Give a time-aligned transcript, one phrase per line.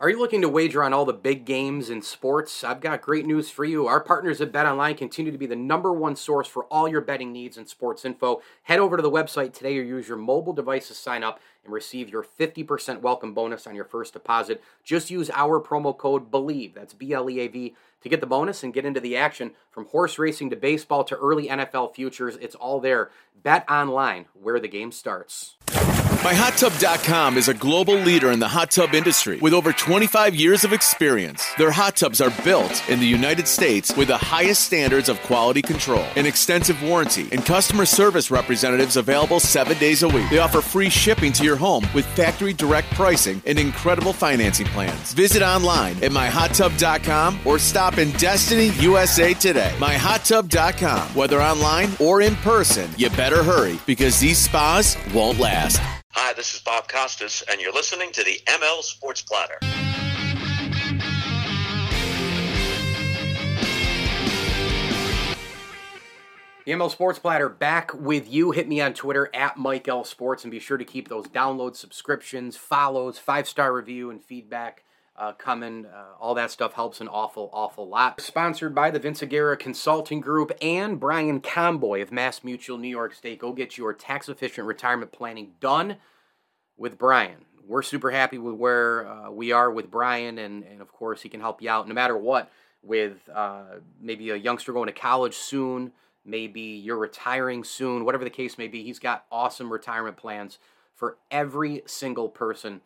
[0.00, 2.62] Are you looking to wager on all the big games in sports?
[2.62, 3.88] I've got great news for you.
[3.88, 7.00] Our partners at Bet Online continue to be the number one source for all your
[7.00, 8.40] betting needs and sports info.
[8.62, 11.74] Head over to the website today or use your mobile device to sign up and
[11.74, 14.62] receive your 50% welcome bonus on your first deposit.
[14.84, 18.26] Just use our promo code BLEAV, that's B L E A V, to get the
[18.26, 19.50] bonus and get into the action.
[19.72, 23.10] From horse racing to baseball to early NFL futures, it's all there.
[23.42, 25.56] Bet Online, where the game starts.
[26.18, 30.72] MyHotTub.com is a global leader in the hot tub industry with over 25 years of
[30.72, 31.48] experience.
[31.58, 35.62] Their hot tubs are built in the United States with the highest standards of quality
[35.62, 40.28] control, an extensive warranty, and customer service representatives available seven days a week.
[40.28, 45.12] They offer free shipping to your home with factory direct pricing and incredible financing plans.
[45.12, 49.72] Visit online at MyHotTub.com or stop in Destiny, USA today.
[49.78, 51.14] MyHotTub.com.
[51.14, 55.80] Whether online or in person, you better hurry because these spas won't last.
[56.20, 59.56] Hi, this is Bob Costas, and you're listening to the ML Sports Platter.
[66.66, 68.50] The ML Sports Platter back with you.
[68.50, 71.76] Hit me on Twitter at Mike L Sports and be sure to keep those downloads,
[71.76, 74.82] subscriptions, follows, five star review, and feedback
[75.18, 75.86] uh, coming.
[75.86, 78.20] Uh, all that stuff helps an awful, awful lot.
[78.20, 83.14] Sponsored by the Vince Aguirre Consulting Group and Brian Comboy of Mass Mutual New York
[83.14, 83.38] State.
[83.38, 85.96] Go get your tax efficient retirement planning done
[86.76, 87.44] with Brian.
[87.66, 91.28] We're super happy with where uh, we are with Brian, and, and of course, he
[91.28, 92.50] can help you out no matter what
[92.82, 93.64] with uh,
[94.00, 95.92] maybe a youngster going to college soon
[96.28, 98.84] maybe you're retiring soon, whatever the case may be.
[98.84, 100.58] He's got awesome retirement plans
[100.94, 102.82] for every single person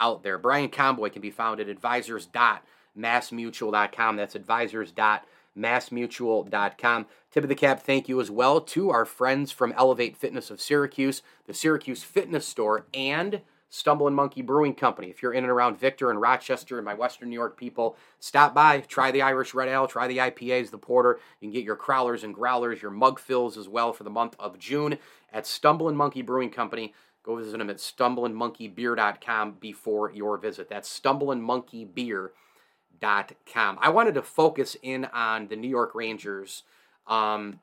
[0.00, 0.38] out there.
[0.38, 4.16] Brian Comboy can be found at advisors.massmutual.com.
[4.16, 7.06] That's advisors.massmutual.com.
[7.30, 10.60] Tip of the cap, thank you as well to our friends from Elevate Fitness of
[10.60, 15.10] Syracuse, the Syracuse Fitness Store, and Stumbling Monkey Brewing Company.
[15.10, 18.54] If you're in and around Victor and Rochester and my Western New York people, stop
[18.54, 21.18] by, try the Irish Red Ale, try the IPAs, the Porter.
[21.40, 24.36] You can get your crowlers and growlers, your mug fills as well for the month
[24.38, 24.98] of June
[25.32, 26.94] at Stumbling Monkey Brewing Company.
[27.26, 30.70] Go visit them at stumblingmonkeybeer.com before your visit.
[30.70, 33.78] That's stumblingmonkeybeer.com.
[33.80, 36.62] I wanted to focus in on the New York Rangers
[37.06, 37.60] um,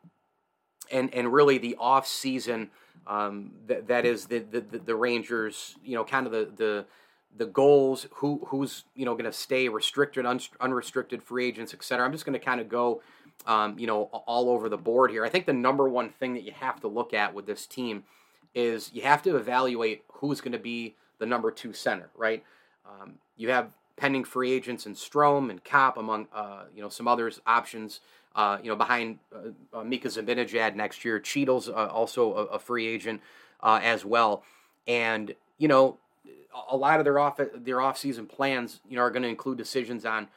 [0.91, 2.69] and, and really the off season–
[3.07, 5.75] um, that that is the, the the Rangers.
[5.83, 6.85] You know, kind of the the
[7.35, 12.05] the goals, who who's you know going to stay restricted, un, unrestricted free agents, etc.
[12.05, 13.01] I'm just going to kind of go,
[13.45, 15.25] um, you know, all over the board here.
[15.25, 18.03] I think the number one thing that you have to look at with this team
[18.55, 22.43] is you have to evaluate who's going to be the number two center, right?
[22.85, 27.07] Um, you have pending free agents in Strome and Copp, among uh, you know some
[27.07, 27.99] others options
[28.35, 31.19] uh, you know, behind uh, uh, Mika Zibanejad next year.
[31.19, 33.21] Chytil's uh, also a, a, free agent
[33.61, 34.43] uh, as well,
[34.87, 35.97] and you know,
[36.69, 39.57] a lot of their off their off season plans, you know, are going to include
[39.57, 40.27] decisions on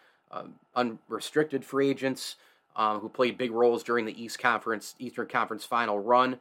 [0.74, 2.36] unrestricted free agents
[2.76, 6.38] who played big roles during the East Conference Eastern Conference Final run.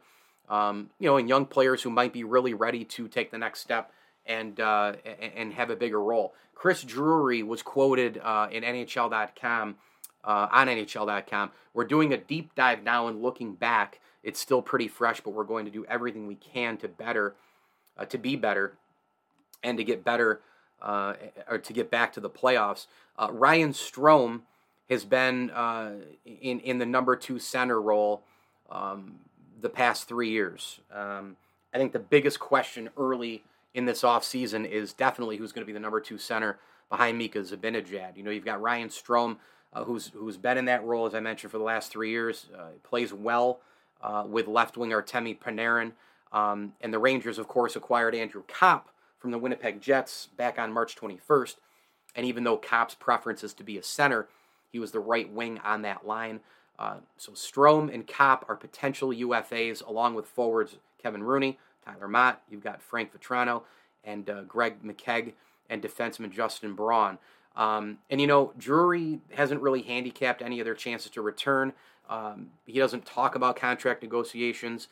[0.48, 3.60] Um, you know, and young players who might be really ready to take the next
[3.60, 3.90] step
[4.24, 6.34] and and have a bigger role.
[6.54, 9.76] Chris Drury was quoted in NHL.com
[10.26, 11.52] uh, on NHL.com.
[11.72, 14.00] We're doing a deep dive now and looking back.
[14.22, 17.36] It's still pretty fresh, but we're going to do everything we can to better,
[17.96, 18.76] uh, to be better,
[19.62, 20.40] and to get better,
[20.82, 21.14] uh,
[21.48, 22.86] or to get back to the playoffs.
[23.16, 24.42] Uh, Ryan Strome
[24.90, 25.92] has been uh,
[26.24, 28.24] in in the number two center role
[28.68, 29.20] um,
[29.66, 30.78] the past three years.
[30.94, 31.36] Um,
[31.74, 33.42] I think the biggest question early
[33.74, 37.40] in this offseason is definitely who's going to be the number two center behind Mika
[37.40, 38.16] Zibanejad.
[38.16, 39.38] You know, you've got Ryan Strome,
[39.72, 42.46] uh, who's who's been in that role as I mentioned for the last three years.
[42.56, 43.58] Uh, plays well
[44.00, 45.92] uh, with left winger Artemi Panarin,
[46.32, 50.72] um, and the Rangers, of course, acquired Andrew Copp from the Winnipeg Jets back on
[50.72, 51.56] March 21st.
[52.14, 54.28] And even though Copp's preference is to be a center,
[54.70, 56.40] he was the right wing on that line.
[56.78, 62.42] Uh, so Strome and Copp are potential UFAs, along with forwards Kevin Rooney, Tyler Motte.
[62.50, 63.62] You've got Frank Vatrano
[64.04, 65.32] and uh, Greg McKegg,
[65.68, 67.18] and defenseman Justin Braun.
[67.56, 71.72] Um, and you know, Drury hasn't really handicapped any of their chances to return.
[72.08, 74.88] Um, he doesn't talk about contract negotiations.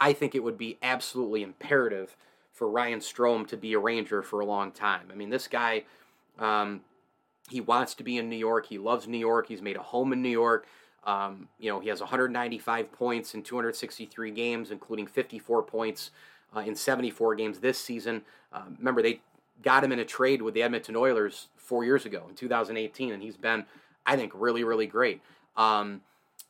[0.00, 2.16] I think it would be absolutely imperative
[2.52, 5.08] for Ryan Strome to be a Ranger for a long time.
[5.12, 5.84] I mean, this guy,
[6.38, 6.82] um,
[7.50, 8.66] he wants to be in New York.
[8.66, 9.48] He loves New York.
[9.48, 10.66] He's made a home in New York.
[11.04, 16.10] Um, you know, he has 195 points in 263 games, including 54 points
[16.56, 18.22] uh, in 74 games this season.
[18.52, 19.20] Uh, remember, they
[19.62, 23.22] got him in a trade with the Edmonton Oilers four years ago in 2018, and
[23.22, 23.64] he's been,
[24.06, 25.20] I think, really, really great.
[25.56, 26.00] Um,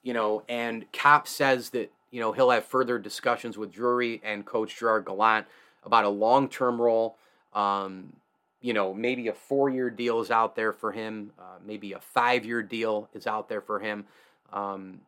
[0.02, 4.46] you know, and Copp says that you know, he'll have further discussions with Drury and
[4.46, 5.48] Coach Gerard Gallant
[5.82, 7.16] about a long term role.
[7.52, 8.12] Um,
[8.60, 11.32] you know, maybe a four year deal is out there for him.
[11.36, 14.04] Uh, maybe a five year deal is out there for him.
[14.52, 15.00] Um,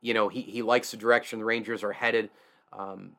[0.00, 2.30] you know, he, he likes the direction the Rangers are headed.
[2.72, 3.12] Um,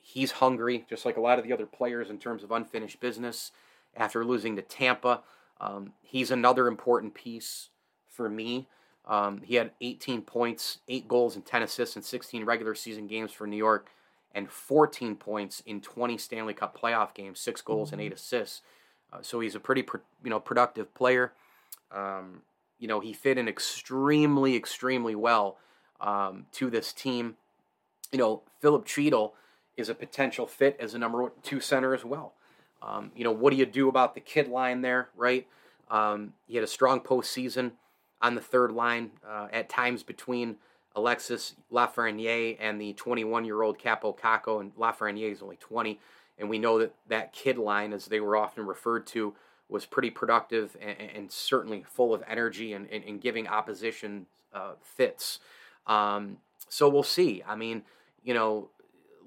[0.00, 3.52] he's hungry, just like a lot of the other players in terms of unfinished business
[3.96, 5.22] after losing to Tampa.
[5.60, 7.70] Um, he's another important piece
[8.08, 8.68] for me.
[9.06, 13.32] Um, he had 18 points, 8 goals, and 10 assists in 16 regular season games
[13.32, 13.88] for New York,
[14.32, 18.62] and 14 points in 20 Stanley Cup playoff games, 6 goals and 8 assists.
[19.12, 19.84] Uh, so he's a pretty
[20.22, 21.32] you know productive player.
[21.90, 22.42] Um,
[22.78, 25.58] you know he fit in extremely extremely well
[26.00, 27.36] um, to this team.
[28.12, 29.32] You know Filip Chytil
[29.76, 32.34] is a potential fit as a number two center as well.
[32.82, 35.46] Um, you know what do you do about the kid line there, right?
[35.90, 37.72] Um, he had a strong postseason
[38.20, 40.56] on the third line uh, at times between
[40.94, 45.98] Alexis Lafreniere and the 21 year old Kaapo Kakko, and Lafreniere is only 20.
[46.38, 49.34] And we know that that kid line, as they were often referred to,
[49.68, 54.72] was pretty productive and, and certainly full of energy and, and, and giving opposition uh,
[54.82, 55.40] fits.
[55.86, 56.38] Um,
[56.68, 57.42] so we'll see.
[57.46, 57.82] I mean,
[58.22, 58.70] you know,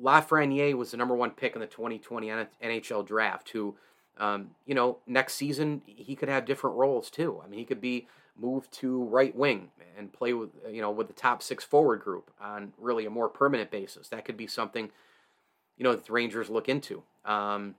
[0.01, 2.27] Lafreniere was the number one pick in the 2020
[2.63, 3.75] NHL draft, who,
[4.17, 7.41] um, you know, next season he could have different roles too.
[7.43, 8.07] I mean, he could be
[8.37, 12.31] moved to right wing and play with, you know, with the top six forward group
[12.41, 14.07] on really a more permanent basis.
[14.09, 14.89] That could be something
[15.81, 17.01] you know, the Rangers look into.
[17.25, 17.73] Um,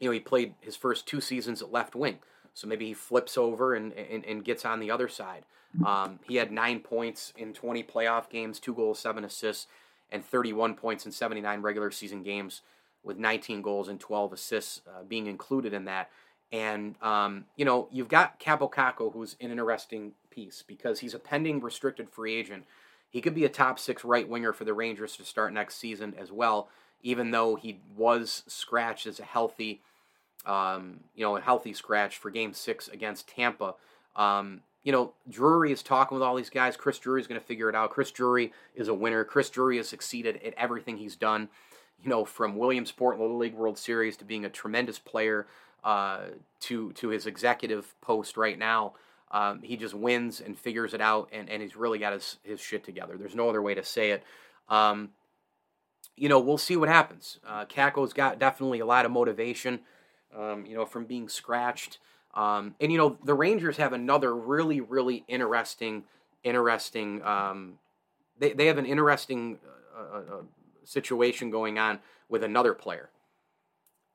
[0.00, 2.18] you know, he played his first two seasons at left wing,
[2.54, 5.44] so maybe he flips over and, and, and gets on the other side.
[5.84, 9.66] Um, he had nine points in 20 playoff games, two goals, seven assists,
[10.10, 12.62] and 31 points in 79 regular season games,
[13.02, 16.10] with 19 goals and 12 assists uh, being included in that.
[16.52, 21.18] And um, you know, you've got Kaapo Kakko, who's an interesting piece because he's a
[21.18, 22.64] pending restricted free agent.
[23.10, 26.14] He could be a top six right winger for the Rangers to start next season
[26.16, 26.68] as well
[27.02, 29.82] even though he was scratched as a healthy,
[30.44, 33.74] um, you know, a healthy scratch for Game Six against Tampa.
[34.14, 36.76] Um, you know, Drury is talking with all these guys.
[36.76, 37.90] Chris Drury is going to figure it out.
[37.90, 39.24] Chris Drury is a winner.
[39.24, 41.48] Chris Drury has succeeded at everything he's done.
[42.02, 45.46] You know, from Williamsport Little League World Series to being a tremendous player
[45.82, 46.20] uh,
[46.60, 48.94] to to his executive post right now.
[49.30, 52.60] Um, he just wins and figures it out, and, and he's really got his, his
[52.60, 53.16] shit together.
[53.16, 54.22] There's no other way to say it.
[54.68, 55.10] Um,
[56.16, 57.38] you know, we'll see what happens.
[57.46, 59.80] Uh, Kakko's got definitely a lot of motivation,
[60.36, 61.98] um, you know, from being scratched.
[62.34, 66.04] Um, and you know, the Rangers have another really, really interesting,
[66.42, 67.22] interesting.
[67.22, 67.78] Um,
[68.38, 69.58] they they have an interesting
[69.96, 70.42] uh, uh, uh
[70.84, 71.98] situation going on
[72.28, 73.08] with another player,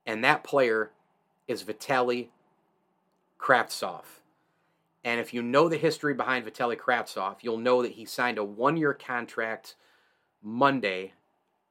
[0.06, 0.92] and that player
[1.48, 2.28] is Vitaly
[3.40, 4.04] Kravtsov.
[5.04, 8.44] And if you know the history behind Vitaly Kravtsov, you'll know that he signed a
[8.44, 9.76] one-year contract
[10.44, 11.14] Monday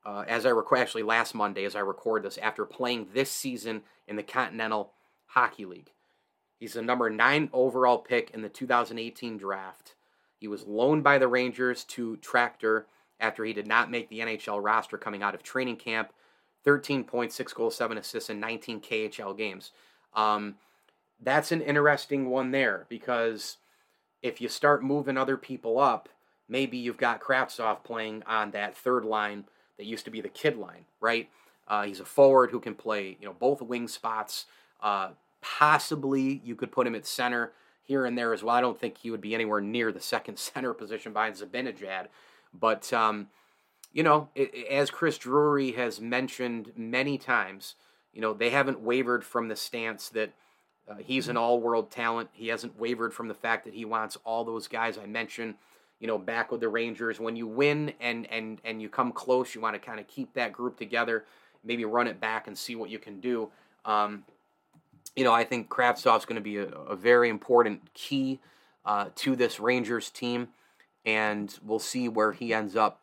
[0.04, 3.82] uh, as I record, actually last Monday, as I record this, after playing this season
[4.06, 4.92] in the Continental
[5.26, 5.90] Hockey League.
[6.58, 9.94] He's the number nine overall pick in the 2018 draft.
[10.38, 12.84] He was loaned by the Rangers to Traktor
[13.18, 16.12] after he did not make the NHL roster coming out of training camp.
[16.66, 19.72] 13.6 goals, 7 assists, in 19 KHL games.
[20.14, 20.56] Um,
[21.20, 23.58] that's an interesting one there because
[24.22, 26.08] if you start moving other people up,
[26.48, 29.44] maybe you've got Kravtsov playing on that third line
[29.80, 31.30] that used to be the kid line, right?
[31.66, 34.44] Uh, he's a forward who can play, you know, both wing spots.
[34.82, 38.54] Uh, possibly you could put him at center here and there as well.
[38.54, 42.08] I don't think he would be anywhere near the second center position behind Zibanejad,
[42.52, 43.28] but um,
[43.90, 47.76] you know, it, as Chris Drury has mentioned many times,
[48.12, 50.34] you know, they haven't wavered from the stance that
[50.86, 52.28] uh, he's an all-world talent.
[52.32, 55.54] He hasn't wavered from the fact that he wants all those guys I mentioned
[56.00, 57.20] you know, back with the Rangers.
[57.20, 60.32] When you win and and and you come close, you want to kind of keep
[60.34, 61.24] that group together,
[61.62, 63.50] maybe run it back and see what you can do.
[63.84, 64.24] Um,
[65.14, 68.38] you know, I think Kravtsov's going to be a, a, very important key
[68.84, 70.48] uh, to this Rangers team,
[71.04, 73.00] and we'll see where he ends up.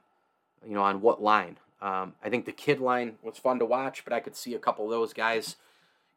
[0.65, 1.57] You know, on what line?
[1.81, 4.59] Um, I think the kid line was fun to watch, but I could see a
[4.59, 5.55] couple of those guys,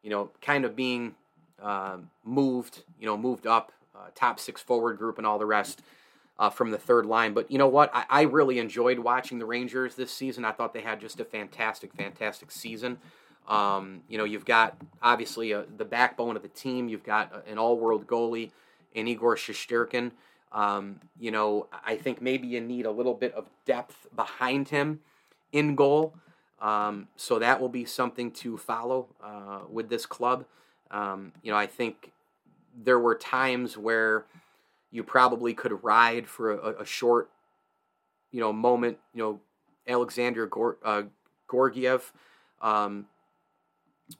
[0.01, 1.13] you know, kind of being
[1.61, 5.83] uh, moved, you know, moved up, uh, top six forward group and all the rest
[6.41, 7.33] uh, from the third line.
[7.35, 7.91] But you know what?
[7.93, 10.43] I, I, really enjoyed watching the Rangers this season.
[10.43, 12.97] I thought they had just a fantastic, fantastic season.
[13.47, 16.89] Um, you know, you've got obviously uh, the backbone of the team.
[16.89, 18.49] You've got an all-world goalie
[18.95, 20.13] in Igor Shesterkin.
[20.51, 25.01] Um, you know, I think maybe you need a little bit of depth behind him
[25.51, 26.15] in goal.
[26.59, 30.45] Um, so that will be something to follow uh, with this club.
[30.89, 32.11] Um, you know, I think
[32.75, 34.25] there were times where
[34.91, 37.29] you probably could ride for a, a short
[38.31, 39.39] you know, moment, you know,
[39.87, 41.03] Alexandar Gor- uh,
[41.49, 42.11] Georgiev.
[42.61, 43.07] Um,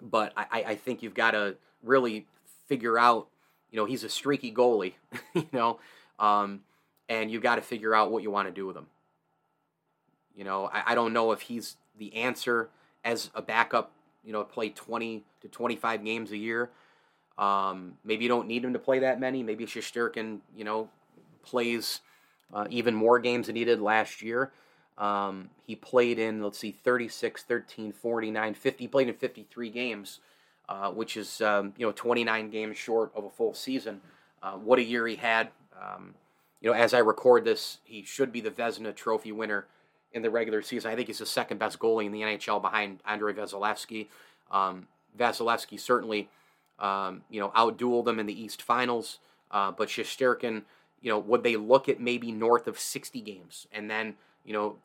[0.02, 2.28] but I, I think you've got to really
[2.68, 3.28] figure out,
[3.72, 4.94] you know, he's a streaky goalie,
[5.34, 5.80] you know,
[6.20, 6.62] um,
[7.10, 8.88] and you've got to figure out what you want to do with him.
[10.36, 12.70] You know, I, I don't know if he's the answer
[13.04, 13.92] as a backup,
[14.24, 16.70] you know, play 20 to 25 games a year.
[17.42, 19.42] Um, maybe you don't need him to play that many.
[19.42, 20.90] Maybe Shesterkin, you know,
[21.42, 22.02] plays
[22.54, 24.52] uh, even more games than he did last year.
[24.98, 28.84] Um, he played in, let's see, 36, 13, 49, 50.
[28.84, 30.20] He played in 53 games,
[30.70, 34.02] uh, which is, um, you know, 29 games short of a full season.
[34.44, 35.50] Uh, what a year he had.
[35.82, 36.14] Um,
[36.62, 39.66] you know, as I record this, he should be the Vezina Trophy winner
[40.14, 40.92] in the regular season.
[40.92, 44.08] I think he's the second best goalie in the NHL behind Andrei Vasilevskiy.
[44.52, 46.30] Um, Vasilevskiy certainly,
[46.82, 49.20] um, you know, outdueled them in the East Finals.
[49.52, 50.64] Uh, but Shesterkin,
[51.02, 54.78] you know, would they look at maybe north of 60 games and then, you know,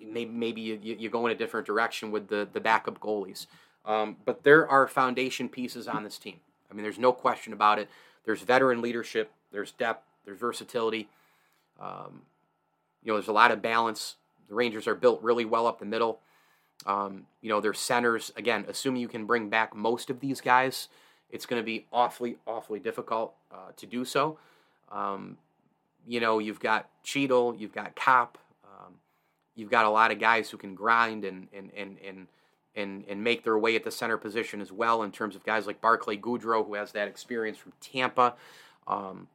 [0.00, 3.46] maybe maybe you, you go in a different direction with the the backup goalies.
[3.84, 6.40] Um, but there are foundation pieces on this team.
[6.70, 7.88] I mean, there's no question about it.
[8.24, 9.32] There's veteran leadership.
[9.50, 10.04] There's depth.
[10.24, 11.08] There's versatility.
[11.80, 12.22] Um,
[13.02, 14.16] you know, there's a lot of balance.
[14.48, 16.20] The Rangers are built really well up the middle.
[16.86, 20.88] Um, you know, their centers, again, assuming you can bring back most of these guys,
[21.30, 24.38] it's going to be awfully, awfully difficult uh, to do so.
[24.90, 25.36] Um,
[26.06, 28.94] you know, you've got Chytil, you've got Copp, um,
[29.54, 32.26] you've got a lot of guys who can grind and, and, and, and,
[32.74, 35.66] and, and make their way at the center position as well in terms of guys
[35.66, 38.34] like Barclay Goodrow, who has that experience from Tampa.
[38.86, 39.28] Um,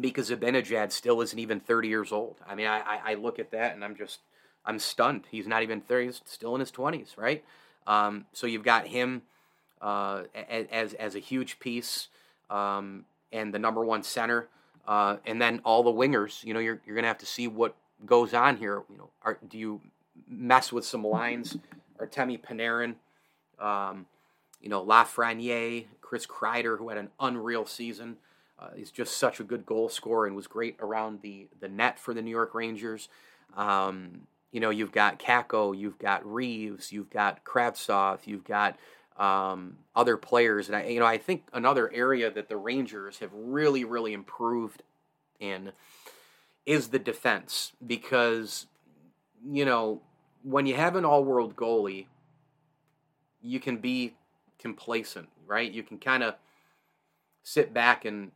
[0.00, 2.36] because Zibanejad still isn't even 30 years old.
[2.46, 4.20] I mean, I, I look at that and I'm just,
[4.64, 5.24] I'm stunned.
[5.30, 7.44] He's not even 30, he's still in his 20s, right?
[7.86, 9.22] Um, so you've got him
[9.80, 12.08] uh, as, as a huge piece
[12.50, 14.48] um, and the number one center.
[14.86, 17.48] Uh, and then all the wingers, you know, you're, you're going to have to see
[17.48, 18.82] what goes on here.
[18.90, 19.80] You know, are, do you
[20.28, 21.56] mess with some lines?
[22.00, 22.94] Artemi Panarin,
[23.60, 24.06] um,
[24.60, 28.16] you know, Lafreniere, Chris Kreider, who had an unreal season.
[28.58, 31.98] Uh, he's just such a good goal scorer and was great around the, the net
[31.98, 33.08] for the New York Rangers.
[33.56, 38.76] Um, you know, you've got Kakko, you've got Reaves, you've got Kravtsov, you've got
[39.16, 40.68] um, other players.
[40.68, 44.82] And I, you know, I think another area that the Rangers have really, really improved
[45.40, 45.72] in
[46.66, 48.66] is the defense because,
[49.50, 50.02] you know,
[50.42, 52.06] when you have an all-world goalie,
[53.40, 54.14] you can be
[54.58, 55.70] complacent, right?
[55.70, 56.34] You can kind of
[57.42, 58.30] sit back and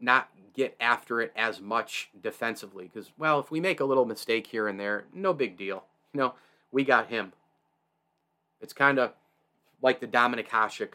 [0.00, 4.46] not get after it as much defensively because well if we make a little mistake
[4.46, 5.84] here and there no big deal.
[6.12, 6.34] You know
[6.72, 7.32] we got him.
[8.60, 9.12] It's kind of
[9.82, 10.92] like the Dominik Hasek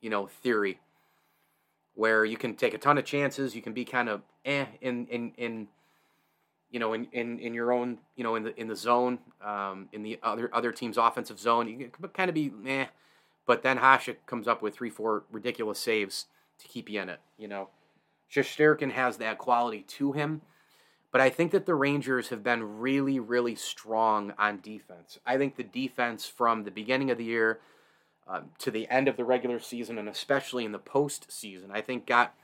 [0.00, 0.78] you know theory
[1.94, 5.06] where you can take a ton of chances you can be kind of eh in
[5.08, 5.68] in in
[6.70, 9.88] you know in, in, in your own you know in the in the zone um,
[9.92, 11.68] in the other other team's offensive zone.
[11.68, 12.86] You can kind of be eh.
[13.46, 16.26] But then Hasek comes up with three four ridiculous saves
[16.58, 17.20] to keep you in it.
[17.36, 17.68] You know,
[18.32, 20.42] Shesterkin has that quality to him,
[21.10, 25.18] but I think that the Rangers have been really, really strong on defense.
[25.24, 27.60] I think the defense from the beginning of the year
[28.28, 32.06] uh, to the end of the regular season, and especially in the postseason, I think
[32.06, 32.34] got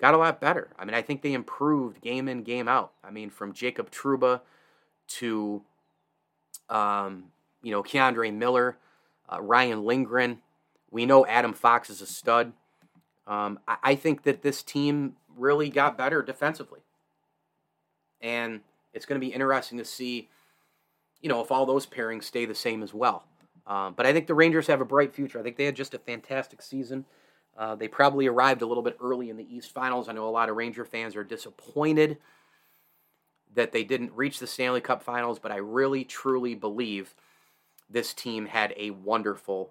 [0.00, 0.70] got a lot better.
[0.76, 2.92] I mean, I think they improved game in, game out.
[3.04, 4.40] I mean, from Jacob Trouba
[5.18, 5.62] to
[6.68, 7.26] um,
[7.62, 8.78] you know K'Andre Miller,
[9.32, 10.38] uh, Ryan Lindgren.
[10.90, 12.52] We know Adam Fox is a stud.
[13.26, 16.80] Um, I, I think that this team really got better defensively.
[18.20, 18.60] And
[18.92, 20.28] it's going to be interesting to see,
[21.20, 23.24] you know, if all those pairings stay the same as well.
[23.66, 25.38] Um, but I think the Rangers have a bright future.
[25.38, 27.04] I think they had just a fantastic season.
[27.56, 30.08] Uh, they probably arrived a little bit early in the East Finals.
[30.08, 32.18] I know a lot of Ranger fans are disappointed
[33.54, 37.14] that they didn't reach the Stanley Cup Finals, but I really, truly believe
[37.90, 39.70] this team had a wonderful,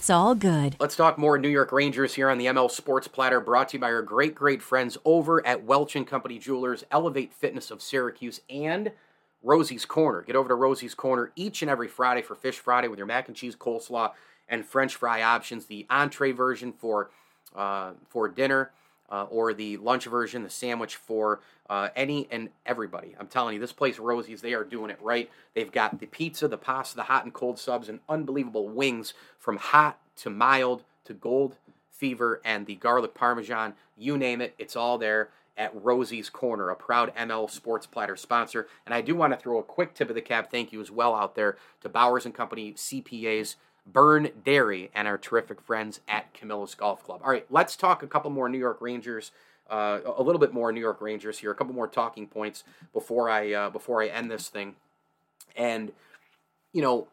[0.09, 0.75] all good.
[0.79, 3.81] Let's talk more New York Rangers here on the ML Sports Platter, brought to you
[3.81, 8.41] by our great, great friends over at Welch and Company Jewelers, Elevate Fitness of Syracuse,
[8.49, 8.91] and
[9.43, 10.21] Rosie's Corner.
[10.21, 13.27] Get over to Rosie's Corner each and every Friday for Fish Friday with your mac
[13.27, 14.11] and cheese, coleslaw,
[14.47, 15.65] and French fry options.
[15.65, 17.09] The entree version for
[17.55, 18.71] uh, for dinner.
[19.11, 23.15] Uh, or the lunch version, the sandwich for uh, any and everybody.
[23.19, 25.29] I'm telling you, this place, Rosie's, they are doing it right.
[25.53, 29.57] They've got the pizza, the pasta, the hot and cold subs, and unbelievable wings from
[29.57, 31.57] hot to mild to gold
[31.91, 33.73] fever and the garlic parmesan.
[33.97, 38.67] You name it, it's all there at Rosie's Corner, a proud ML Sports Platter sponsor.
[38.85, 40.89] And I do want to throw a quick tip of the cap thank you as
[40.89, 46.33] well out there to Bowers and Company CPAs, Byrne Dairy, and our terrific friends at
[46.33, 47.21] Camillus Golf Club.
[47.23, 49.31] All right, let's talk a couple more New York Rangers.
[49.69, 51.51] Uh, a little bit more New York Rangers here.
[51.51, 54.75] A couple more talking points before I uh, before I end this thing.
[55.55, 55.91] And
[56.73, 57.07] you know,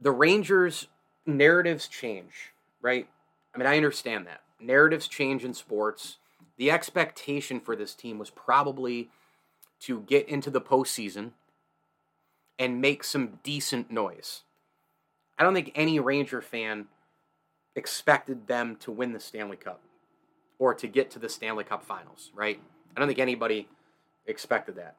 [0.00, 0.88] the Rangers
[1.24, 3.08] narratives change, right?
[3.54, 6.18] I mean, I understand that narratives change in sports
[6.56, 9.08] the expectation for this team was probably
[9.80, 11.32] to get into the postseason
[12.58, 14.42] and make some decent noise.
[15.42, 16.86] I don't think any Ranger fan
[17.74, 19.80] expected them to win the Stanley Cup
[20.60, 22.60] or to get to the Stanley Cup finals, right?
[22.96, 23.66] I don't think anybody
[24.24, 24.94] expected that.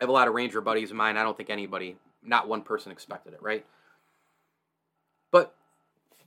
[0.00, 1.18] I have a lot of Ranger buddies of mine.
[1.18, 3.66] I don't think anybody, not one person expected it, right?
[5.30, 5.54] But,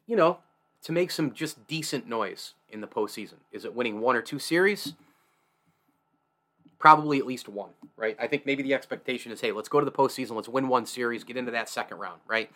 [0.05, 0.37] you know,
[0.83, 3.37] to make some just decent noise in the postseason?
[3.51, 4.93] Is it winning one or two series?
[6.77, 8.15] Probably at least one, right?
[8.19, 10.85] I think maybe the expectation is hey, let's go to the postseason, let's win one
[10.85, 12.51] series, get into that second round, right?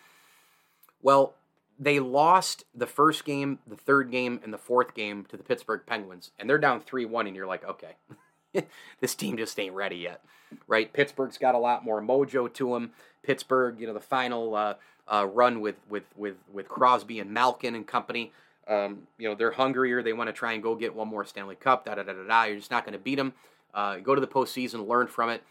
[1.03, 1.35] Well,
[1.77, 5.81] they lost the first game, the third game, and the fourth game to the Pittsburgh
[5.85, 8.65] Penguins, and they're down 3 1, and you're like, okay,
[8.99, 10.23] this team just ain't ready yet,
[10.67, 10.91] right?
[10.91, 12.91] Pittsburgh's got a lot more mojo to them.
[13.21, 14.75] Pittsburgh, you know, the final uh,
[15.07, 18.31] uh, run with, with, with, with Crosby and Malkin and company,
[18.67, 20.01] um, you know, they're hungrier.
[20.01, 21.85] They want to try and go get one more Stanley Cup.
[21.85, 22.43] Da da da da da.
[22.43, 23.33] You're just not going to beat them.
[23.73, 25.43] Uh, go to the postseason, learn from it,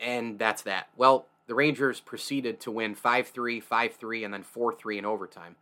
[0.00, 0.88] and that's that.
[0.96, 5.04] Well, the Rangers proceeded to win 5 3, 5 3, and then 4 3 in
[5.04, 5.56] overtime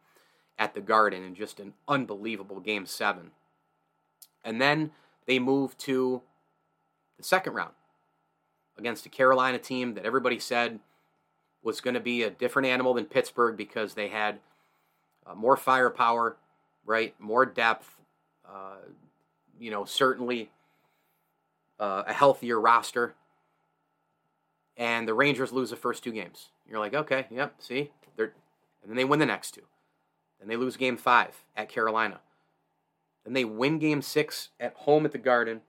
[0.59, 3.30] at the Garden in just an unbelievable game seven.
[4.45, 4.90] And then
[5.25, 6.21] they moved to
[7.16, 7.73] the second round
[8.76, 10.78] against a Carolina team that everybody said
[11.62, 14.41] was going to be a different animal than Pittsburgh because they had
[15.26, 16.36] uh, more firepower,
[16.84, 17.15] right?
[17.19, 17.97] More depth.
[18.47, 18.76] Uh,
[19.58, 20.50] you know, certainly
[21.80, 23.15] uh, a healthier roster.
[24.78, 26.49] And the Rangers lose the first two games.
[26.67, 28.32] You're like, okay, yep, see, they're,
[28.82, 29.64] and then they win the next two.
[30.38, 32.21] Then they lose Game Five at Carolina.
[33.25, 35.62] Then they win Game Six at home at the Garden.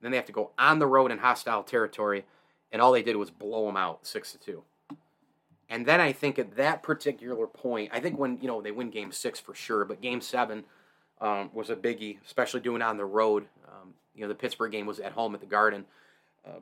[0.00, 2.24] Then they have to go on the road in hostile territory,
[2.70, 4.62] and all they did was blow them out six to two.
[5.68, 8.90] And then I think at that particular point, I think when you know they win
[8.90, 10.64] Game Six for sure, but Game Seven
[11.20, 13.46] um, was a biggie, especially doing on the road.
[13.66, 15.86] Um, you know, the Pittsburgh game was at home at the Garden.
[16.46, 16.60] Uh,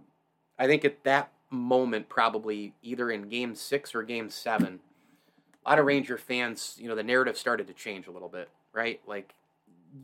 [0.59, 4.81] I think at that moment, probably either in Game Six or Game Seven,
[5.65, 8.49] a lot of Ranger fans, you know, the narrative started to change a little bit,
[8.73, 9.01] right?
[9.07, 9.35] Like,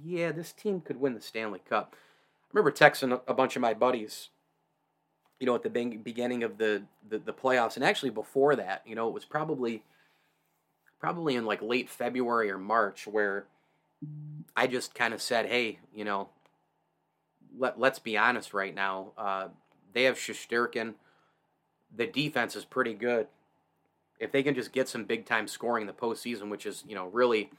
[0.05, 1.95] yeah, this team could win the Stanley Cup.
[1.95, 4.31] I remember texting a bunch of my buddies
[5.41, 8.95] you know, at the beginning of the, the, the playoffs, and actually before that, you
[8.95, 9.83] know, it was probably
[10.99, 13.47] probably in like late February or March where
[14.57, 16.29] I just kind of said, hey, you know,
[17.57, 19.13] let let's be honest right now.
[19.17, 19.49] Uh,
[19.93, 20.95] they have Shesterkin.
[21.97, 23.29] The defense is pretty good.
[24.19, 26.95] If they can just get some big time scoring in the postseason, which is you
[26.95, 27.51] know really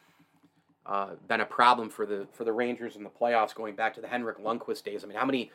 [0.85, 4.01] uh, been a problem for the for the Rangers in the playoffs going back to
[4.01, 5.03] the Henrik Lundqvist days.
[5.03, 5.51] I mean, how many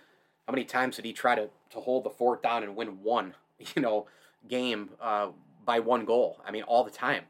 [0.46, 3.34] how many times did he try to, to hold the fort down and win one,
[3.74, 4.06] you know,
[4.48, 5.28] game uh,
[5.64, 6.40] by one goal?
[6.46, 7.24] I mean, all the time.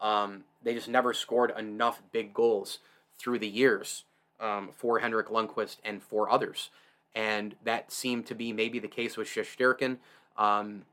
[0.00, 2.78] Um, they just never scored enough big goals
[3.18, 4.04] through the years
[4.40, 6.70] um, for Henrik Lundqvist and for others.
[7.14, 9.98] And that seemed to be maybe the case with Shesterkin.
[10.38, 10.84] Um,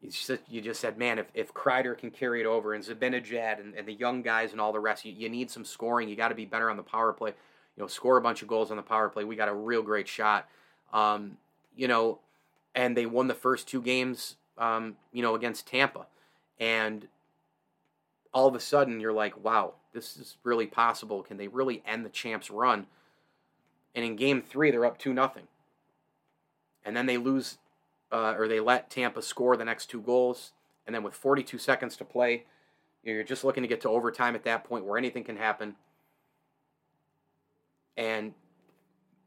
[0.00, 3.58] you, just, you just said, man, if, if Kreider can carry it over and Zibanejad
[3.58, 6.08] and, and the young guys and all the rest, you, you need some scoring.
[6.08, 7.30] You got to be better on the power play.
[7.76, 9.24] You know, score a bunch of goals on the power play.
[9.24, 10.48] We got a real great shot.
[10.92, 11.38] Um,
[11.74, 12.20] you know,
[12.74, 16.06] and they won the first two games, um, you know, against Tampa.
[16.60, 17.08] And
[18.32, 21.22] all of a sudden you're like, wow, this is really possible.
[21.22, 22.86] Can they really end the champs run?
[23.94, 25.48] And in game three, they're up 2 nothing.
[26.84, 27.56] And then they lose,
[28.12, 30.52] uh, or they let Tampa score the next two goals.
[30.86, 32.44] And then with 42 seconds to play,
[33.02, 35.76] you're just looking to get to overtime at that point where anything can happen.
[37.96, 38.34] And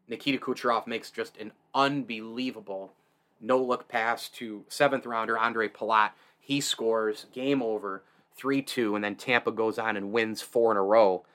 [0.08, 2.94] Nikita Kucherov makes just an unbelievable
[3.42, 6.12] no look pass to seventh rounder Ondrej Palat.
[6.40, 8.04] He scores, game over,
[8.36, 11.26] 3 2, and then Tampa goes on and wins four in a row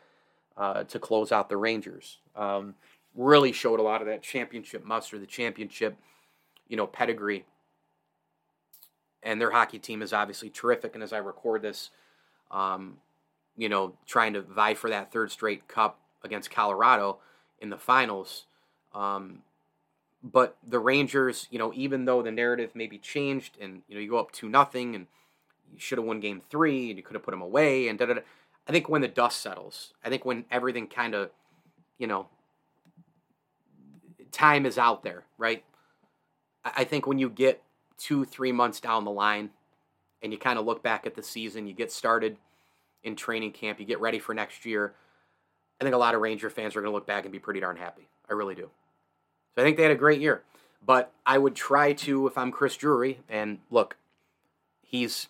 [0.56, 2.18] uh, to close out the Rangers.
[2.34, 2.74] Um,
[3.14, 5.96] really showed a lot of that championship muster, the championship,
[6.68, 7.44] you know, pedigree.
[9.22, 10.94] And their hockey team is obviously terrific.
[10.94, 11.90] And as I record this,
[12.50, 12.98] um,
[13.56, 17.18] you know, trying to vie for that third straight cup against Colorado
[17.58, 18.46] in the finals.
[18.94, 19.42] Um,
[20.22, 24.08] but the Rangers, you know, even though the narrative maybe changed and you know you
[24.08, 25.06] go up two nothing and
[25.72, 28.06] you should have won game three and you could have put them away and da
[28.06, 28.20] da da.
[28.66, 31.30] I think when the dust settles, I think when everything kind of,
[31.98, 32.28] you know,
[34.32, 35.62] time is out there, right?
[36.64, 37.62] I think when you get
[37.98, 39.50] two, three months down the line
[40.22, 42.36] and you kind of look back at the season, you get started
[43.02, 44.94] in training camp, you get ready for next year,
[45.80, 47.60] I think a lot of Ranger fans are going to look back and be pretty
[47.60, 48.08] darn happy.
[48.28, 48.70] I really do.
[49.54, 50.42] So I think they had a great year.
[50.86, 53.96] But I would try to, if I'm Chris Drury, and look,
[54.82, 55.28] he's,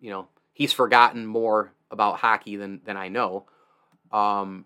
[0.00, 3.44] you know, he's forgotten more about hockey than than I know.
[4.10, 4.64] Um,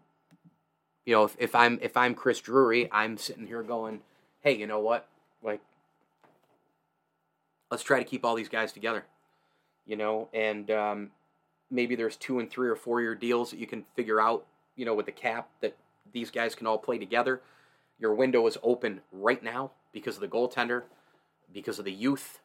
[1.04, 4.00] you know, if, if I'm if I'm Chris Drury, I'm sitting here going,
[4.40, 5.06] hey, you know what?
[5.42, 5.61] Like,
[7.70, 9.05] let's try to keep all these guys together.
[9.87, 11.11] You know, and um,
[11.70, 14.44] maybe there's two and three or four year deals that you can figure out.
[14.74, 15.74] You know, with the cap that
[16.12, 17.40] these guys can all play together.
[17.98, 20.83] Your window is open right now because of the goaltender,
[21.52, 22.40] because of the youth.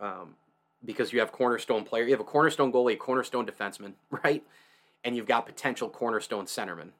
[0.00, 0.36] Um,
[0.84, 3.92] because you have cornerstone player, you have a cornerstone goalie, a cornerstone defenseman,
[4.24, 4.42] right?
[5.04, 6.90] And you've got potential cornerstone centermen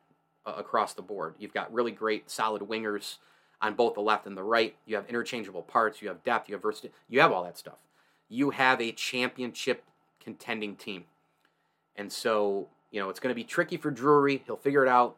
[0.44, 1.34] uh, across the board.
[1.38, 3.16] You've got really great, solid wingers
[3.60, 4.76] on both the left and the right.
[4.86, 6.02] You have interchangeable parts.
[6.02, 6.48] You have depth.
[6.48, 6.96] You have versatility.
[7.08, 7.78] You have all that stuff.
[8.28, 9.84] You have a championship
[10.20, 11.04] contending team,
[11.94, 14.42] and so you know it's going to be tricky for Drury.
[14.46, 15.16] He'll figure it out.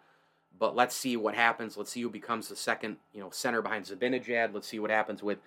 [0.59, 1.77] But let's see what happens.
[1.77, 4.53] Let's see who becomes the second, you know, center behind Zibanejad.
[4.53, 5.39] Let's see what happens with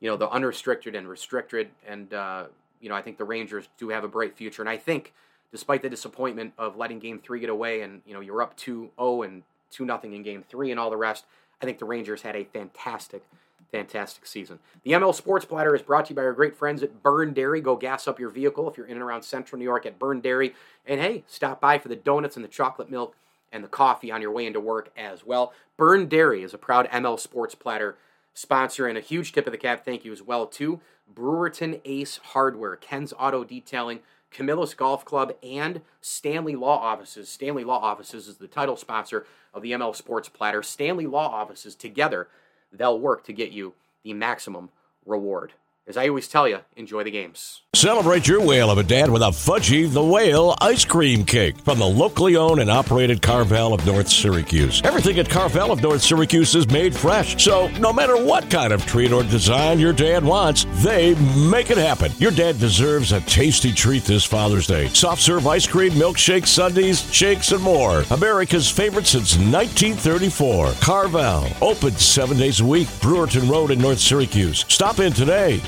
[0.00, 1.68] you know, the unrestricted and restricted.
[1.86, 2.46] And, uh,
[2.80, 4.62] you know, I think the Rangers do have a bright future.
[4.62, 5.12] And I think,
[5.50, 8.90] despite the disappointment of letting game three get away and, you know, you're up 2
[8.98, 11.24] 0 and 2 nothing in game three and all the rest,
[11.60, 13.24] I think the Rangers had a fantastic,
[13.72, 14.58] fantastic season.
[14.84, 17.60] The ML Sports Platter is brought to you by our great friends at Byrne Dairy.
[17.60, 20.20] Go gas up your vehicle if you're in and around central New York at Byrne
[20.20, 20.54] Dairy.
[20.86, 23.16] And hey, stop by for the donuts and the chocolate milk
[23.52, 25.52] and the coffee on your way into work as well.
[25.76, 27.96] Byrne Dairy is a proud ML Sports Platter
[28.36, 28.86] sponsor.
[28.86, 30.80] And a huge tip of the cap thank you as well to
[31.12, 37.28] Brewerton Ace Hardware, Ken's Auto Detailing, Camillus Golf Club, and Stanley Law Offices.
[37.28, 40.62] Stanley Law Offices is the title sponsor of the ML Sports Platter.
[40.62, 42.28] Stanley Law Offices, together,
[42.72, 44.70] they'll work to get you the maximum
[45.04, 45.52] reward.
[45.88, 47.62] As I always tell you, enjoy the games.
[47.72, 51.78] Celebrate your whale of a dad with a Fudgy the Whale ice cream cake from
[51.78, 54.80] the locally owned and operated Carvel of North Syracuse.
[54.82, 58.84] Everything at Carvel of North Syracuse is made fresh, so no matter what kind of
[58.86, 61.14] treat or design your dad wants, they
[61.48, 62.10] make it happen.
[62.18, 64.88] Your dad deserves a tasty treat this Father's Day.
[64.88, 68.02] Soft serve ice cream, milkshakes, sundaes, shakes, and more.
[68.10, 70.72] America's favorite since 1934.
[70.80, 74.64] Carvel, open seven days a week, Brewerton Road in North Syracuse.
[74.66, 75.58] Stop in today.